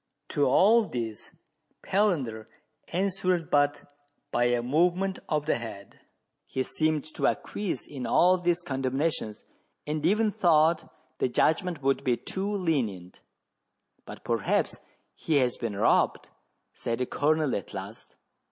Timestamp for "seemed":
6.63-7.03